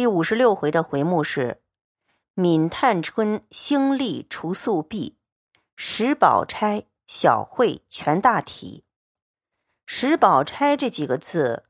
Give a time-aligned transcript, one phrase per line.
[0.00, 1.62] 第五十六回的回目是
[2.32, 5.18] “闵探春兴利除宿弊，
[5.76, 8.86] 石宝钗小会全大体”。
[9.84, 11.66] 石宝钗这几个字，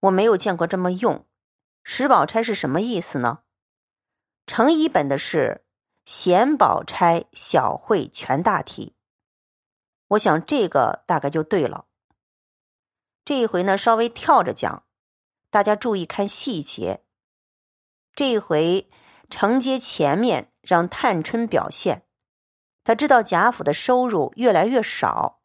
[0.00, 1.26] 我没有见过这么用。
[1.82, 3.38] 石宝钗是什么意思呢？
[4.46, 5.64] 成一本的是
[6.04, 8.94] “贤宝钗小会全大体”。
[10.08, 11.86] 我想这个大概就对了。
[13.24, 14.84] 这一回呢，稍微跳着讲，
[15.48, 17.06] 大家注意看细节。
[18.14, 18.90] 这一回
[19.30, 22.04] 承接前面，让探春表现。
[22.84, 25.40] 他知道贾府的收入越来越少，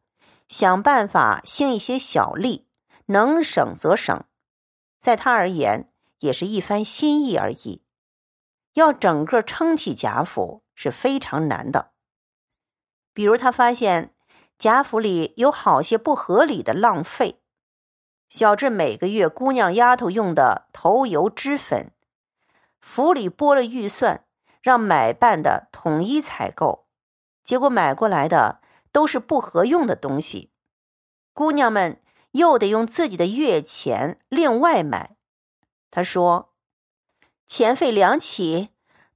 [0.48, 2.66] 想办法兴一些小利，
[3.06, 4.24] 能省则省。
[4.98, 7.82] 在他而言，也是一番心意而已。
[8.74, 11.92] 要整个撑起贾府是非常难的。
[13.14, 14.14] 比如，他发现
[14.58, 17.40] 贾府里有好些不合理的浪费，
[18.28, 21.92] 小至每个月姑娘丫头用的头油脂粉。
[22.80, 24.24] 府里拨了预算，
[24.62, 26.86] 让买办的统一采购，
[27.44, 28.60] 结果买过来的
[28.92, 30.52] 都是不合用的东西，
[31.32, 32.00] 姑娘们
[32.32, 35.16] 又得用自己的月钱另外买。
[35.90, 36.54] 他说
[37.46, 38.70] ：“钱费两起，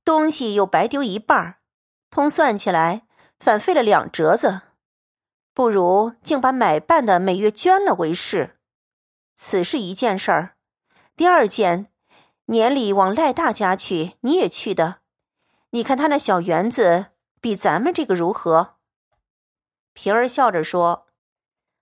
[0.05, 1.59] 东西又白丢一半
[2.11, 3.07] 通算起来
[3.39, 4.63] 反费了两折子，
[5.55, 8.59] 不如竟把买办的每月捐了为是。
[9.35, 10.57] 此是一件事儿，
[11.17, 11.89] 第二件。”
[12.47, 14.99] 年里往赖大家去，你也去的。
[15.71, 17.07] 你看他那小园子
[17.41, 18.75] 比咱们这个如何？
[19.95, 21.07] 平儿笑着说：“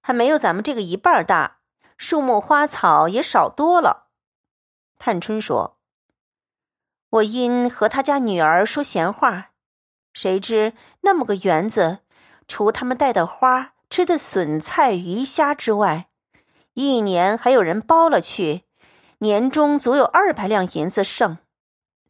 [0.02, 1.60] 还没有咱们这个一半大，
[1.96, 4.08] 树木花草也少多了。”
[4.98, 5.78] 探春说
[7.10, 9.52] ：“我因和他家女儿说闲话，
[10.12, 12.00] 谁知那么个园子，
[12.46, 16.10] 除他们带的花、吃的笋菜鱼虾之外，
[16.74, 18.64] 一年还有人包了去。”
[19.22, 21.36] 年终足有二百两银子剩，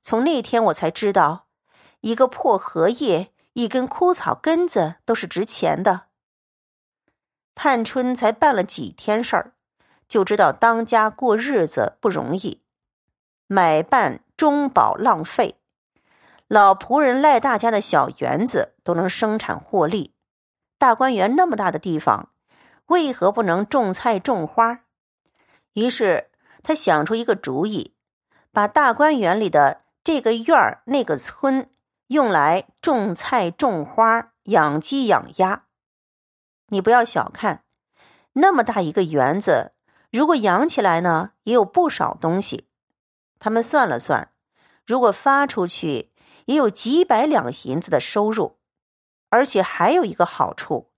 [0.00, 1.48] 从那天我才知道，
[2.02, 6.02] 一个破荷叶、一根枯草根子都是值钱的。
[7.56, 9.54] 探春才办了几天事儿，
[10.06, 12.62] 就知道当家过日子不容易，
[13.48, 15.56] 买办中饱浪费，
[16.46, 20.14] 老仆人赖大家的小园子都能生产获利，
[20.78, 22.30] 大观园那么大的地方，
[22.86, 24.82] 为何不能种菜种花？
[25.72, 26.29] 于是。
[26.62, 27.94] 他想出一个主意，
[28.52, 31.70] 把大观园里的这个院儿、那个村
[32.08, 35.64] 用来种菜、种花、养鸡、养鸭。
[36.68, 37.64] 你不要小看
[38.34, 39.72] 那么大一个园子，
[40.10, 42.68] 如果养起来呢，也有不少东西。
[43.38, 44.32] 他们算了算，
[44.86, 46.12] 如果发出去，
[46.44, 48.58] 也有几百两银子的收入。
[49.32, 50.90] 而且还有一个好处，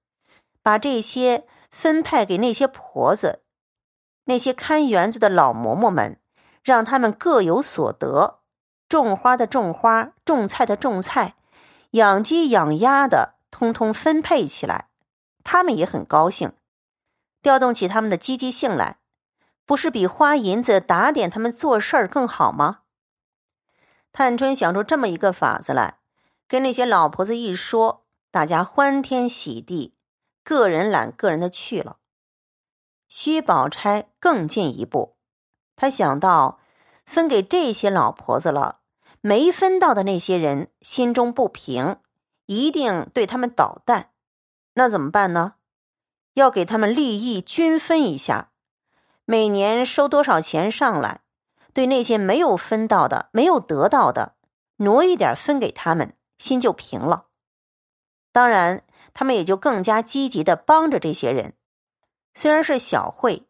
[0.62, 3.42] 把这些分派给那些婆子。
[4.24, 6.20] 那些看园子的老嬷嬷们，
[6.62, 8.40] 让他们各有所得，
[8.88, 11.34] 种花的种花，种菜的种菜，
[11.92, 14.88] 养鸡养鸭的，通通分配起来，
[15.42, 16.52] 他们也很高兴，
[17.42, 18.98] 调动起他们的积极性来，
[19.66, 22.80] 不是比花银子打点他们做事儿更好吗？
[24.12, 25.98] 探春想出这么一个法子来，
[26.46, 29.96] 跟那些老婆子一说，大家欢天喜地，
[30.44, 31.96] 个人揽个人的去了。
[33.14, 35.16] 薛宝钗更进一步，
[35.76, 36.58] 她想到
[37.04, 38.78] 分给这些老婆子了，
[39.20, 41.98] 没分到的那些人心中不平，
[42.46, 44.12] 一定对他们捣蛋。
[44.72, 45.56] 那怎么办呢？
[46.32, 48.52] 要给他们利益均分一下，
[49.26, 51.20] 每年收多少钱上来，
[51.74, 54.36] 对那些没有分到的、没有得到的，
[54.76, 57.26] 挪一点分给他们，心就平了。
[58.32, 61.52] 当然，他们也就更加积极的帮着这些人。
[62.34, 63.46] 虽然是小会，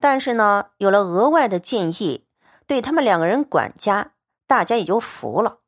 [0.00, 2.26] 但是呢，有了额外的建议，
[2.66, 4.14] 对他们两个人管家，
[4.46, 5.60] 大家也就服了。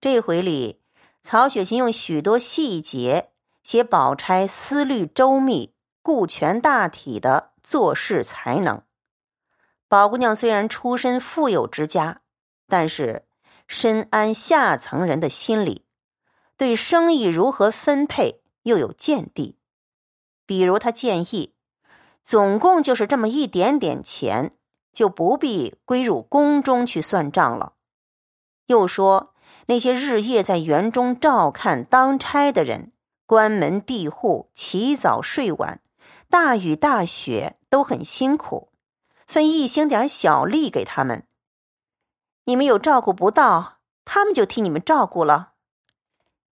[0.00, 0.80] 这回里，
[1.20, 3.30] 曹雪芹用许多细节
[3.62, 8.82] 写宝钗思虑周密、顾全大体的做事才能。
[9.88, 12.20] 宝姑娘虽然出身富有之家，
[12.68, 13.26] 但是
[13.66, 15.84] 深谙下层人的心理，
[16.56, 19.57] 对生意如何分配又有见地。
[20.48, 21.52] 比如，他建议，
[22.22, 24.50] 总共就是这么一点点钱，
[24.94, 27.74] 就不必归入宫中去算账了。
[28.64, 29.34] 又说，
[29.66, 32.92] 那些日夜在园中照看当差的人，
[33.26, 35.82] 关门闭户，起早睡晚，
[36.30, 38.70] 大雨大雪都很辛苦，
[39.26, 41.26] 分一星点小利给他们。
[42.44, 45.52] 你们有照顾不到，他们就替你们照顾了。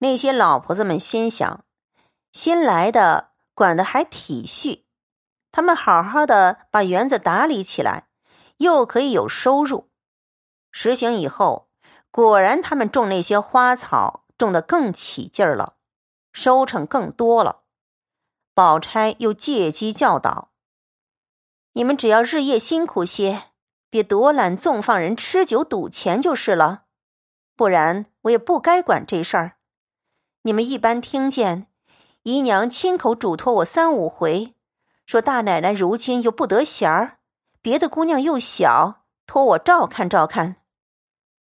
[0.01, 1.65] 那些老婆子们心想，
[2.31, 3.31] 新来的。
[3.57, 4.85] 管的还体恤，
[5.51, 8.09] 他们好好的把园子打理起来，
[8.59, 9.91] 又可以有收入。
[10.71, 11.71] 实行以后，
[12.11, 15.77] 果然他们种那些花草种得更起劲儿了，
[16.35, 17.63] 收成更多了。
[18.53, 20.51] 宝钗又借机教导
[21.73, 23.45] ：“你们只要日夜辛苦些，
[23.89, 26.85] 别独揽纵放人吃酒赌钱就是了。
[27.55, 29.57] 不然我也不该管这事儿。
[30.43, 31.69] 你们一般听见
[32.27, 34.53] 姨娘亲口嘱托我三五回，
[35.07, 37.19] 说大奶奶如今又不得闲儿，
[37.63, 40.57] 别的姑娘又小，托我照看照看。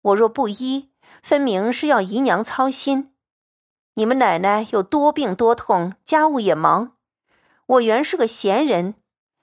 [0.01, 0.91] 我若不依，
[1.23, 3.15] 分明是要姨娘操心。
[3.95, 6.97] 你们奶奶又多病多痛，家务也忙。”
[7.67, 8.97] 我原是个闲人，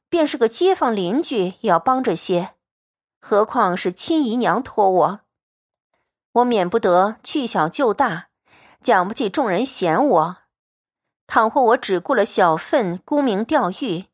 [0.09, 2.55] 便是个街坊邻居也要帮着些，
[3.21, 5.19] 何况是亲姨娘托我，
[6.33, 8.27] 我免不得去小就大，
[8.83, 10.37] 讲不起众人嫌我。
[11.29, 14.07] 倘或我只顾了小份沽名钓誉，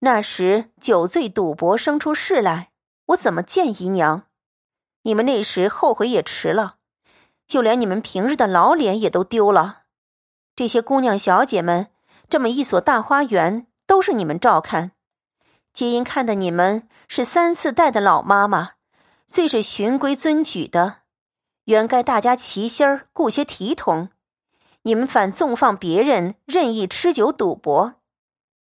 [0.00, 2.72] 那时酒醉赌博生出事来，
[3.06, 4.24] 我怎么见姨娘？
[5.04, 6.74] 你们那时后悔也迟了，
[7.46, 9.84] 就连你们平日的老脸也都丢了。
[10.54, 11.86] 这些姑娘小姐们。
[12.30, 14.92] 这么一所大花园都是你们照看，
[15.72, 18.72] 皆因看的你们是三四代的老妈妈，
[19.26, 20.96] 最是循规遵矩的，
[21.64, 24.10] 原该大家齐心儿顾些体统，
[24.88, 27.96] 你们反纵放别人任意吃酒赌博，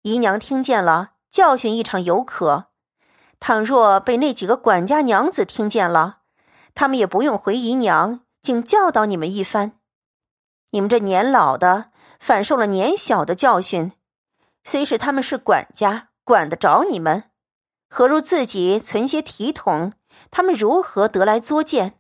[0.02, 2.66] 姨娘听见了教训一场犹可，
[3.40, 6.22] 倘若被那几个管家娘子听见了，
[6.74, 9.74] 他们也不用回姨娘，竟教导你们一番，
[10.72, 11.92] 你们这年老的。
[12.20, 13.92] 反受了年小的教训，
[14.64, 17.26] 虽是他们是管家，管得着你们，
[17.88, 19.94] 何如自己存些体统？
[20.32, 22.00] 他们如何得来作践？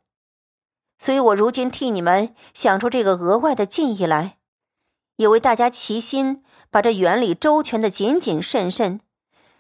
[0.98, 4.38] 所以我如今替你们想出这个额外的禁意来，
[5.18, 9.02] 也为大家齐心把这园里周全的谨谨慎慎，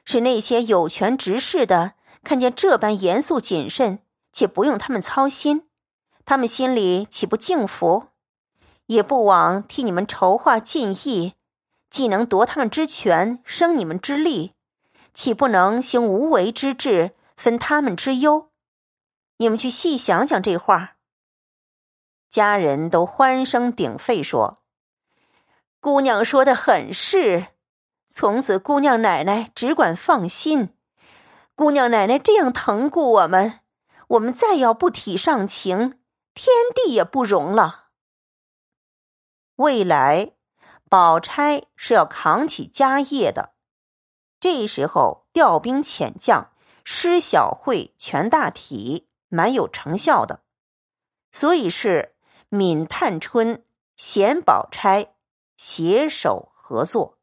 [0.05, 1.93] 使那些有权执事的
[2.23, 3.99] 看见这般严肃谨慎，
[4.31, 5.67] 且不用他们操心，
[6.25, 8.07] 他们心里岂不敬服？
[8.87, 11.33] 也不枉替你们筹划进义，
[11.89, 14.53] 既能夺他们之权，生你们之利，
[15.13, 18.49] 岂不能行无为之治，分他们之忧？
[19.37, 20.94] 你们去细想想这话。
[22.35, 24.61] 家人都欢声鼎沸说
[25.79, 27.47] ：“姑娘说的很是，
[28.09, 30.75] 从此姑娘奶奶只管放心。
[31.55, 33.61] 姑娘奶奶这样疼顾我们，
[34.09, 35.97] 我们再要不体上情，
[36.33, 37.85] 天地也不容了。”
[39.55, 40.33] 未来，
[40.89, 43.53] 宝钗是要扛起家业的。
[44.41, 46.51] 这时候调兵遣将，
[46.83, 50.41] 施小惠，全大体，蛮有成效的。
[51.31, 52.14] 所以是
[52.55, 53.65] 闵探春、
[53.97, 55.13] 贤宝钗
[55.57, 57.14] 携手合作。